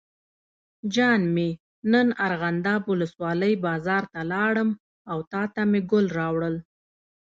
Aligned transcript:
جان 0.93 1.21
مې 1.35 1.49
نن 1.91 2.07
ارغنداب 2.25 2.81
ولسوالۍ 2.91 3.53
بازار 3.65 4.03
ته 4.13 4.21
لاړم 4.31 4.69
او 5.11 5.17
تاته 5.31 5.61
مې 5.71 5.79
ګل 5.91 6.05
راوړل. 6.19 6.55